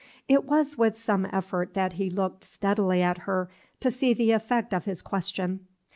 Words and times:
It 0.27 0.45
was 0.45 0.79
with 0.79 0.97
some 0.97 1.27
effort 1.31 1.75
that 1.75 1.93
he 1.93 2.09
looked 2.09 2.43
steadily 2.43 3.03
at 3.03 3.19
her 3.29 3.51
to 3.81 3.91
see 3.91 4.15
the 4.15 4.31
effect 4.31 4.73
of 4.73 4.85
his 4.85 4.99
question. 5.03 5.67